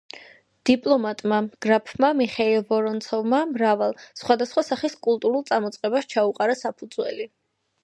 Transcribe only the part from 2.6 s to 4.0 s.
ვორონცოვმა მრავალ,